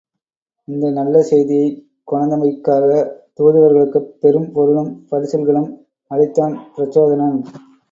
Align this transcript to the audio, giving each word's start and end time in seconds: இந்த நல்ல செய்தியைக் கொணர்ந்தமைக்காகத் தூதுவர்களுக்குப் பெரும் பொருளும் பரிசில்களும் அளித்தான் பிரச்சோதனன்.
இந்த 0.67 0.91
நல்ல 0.91 1.21
செய்தியைக் 1.21 1.75
கொணர்ந்தமைக்காகத் 2.07 3.11
தூதுவர்களுக்குப் 3.39 4.09
பெரும் 4.19 4.51
பொருளும் 4.51 4.91
பரிசில்களும் 5.11 5.71
அளித்தான் 6.11 6.57
பிரச்சோதனன். 6.75 7.39